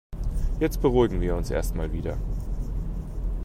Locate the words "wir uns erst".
1.21-1.75